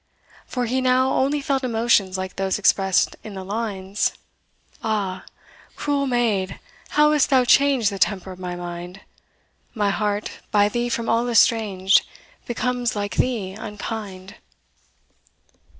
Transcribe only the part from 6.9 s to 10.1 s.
how hast thou changed The temper of my mind! My